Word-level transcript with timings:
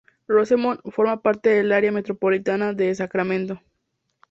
Rosemont 0.27 0.79
forma 0.89 1.21
parte 1.21 1.51
del 1.51 1.71
área 1.71 1.91
metropolitana 1.91 2.73
de 2.73 2.95
Sacramento. 2.95 3.61